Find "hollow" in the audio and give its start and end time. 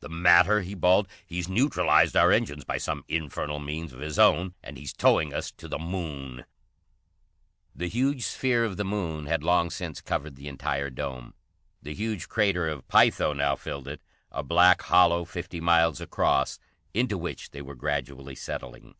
14.80-15.26